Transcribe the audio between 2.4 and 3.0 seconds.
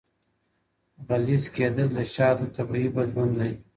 طبیعي